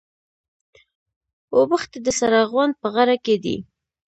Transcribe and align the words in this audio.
اوبښتي 1.55 1.99
د 2.05 2.07
سره 2.19 2.37
غونډ 2.51 2.73
په 2.81 2.87
غره 2.93 3.17
کي 3.25 3.35
دي. 3.43 3.57